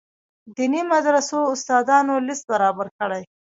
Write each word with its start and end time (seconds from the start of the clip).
دیني 0.55 0.81
مدرسو 0.91 1.39
استادانو 1.53 2.15
لست 2.27 2.43
برابر 2.51 2.87
کړي. 2.99 3.21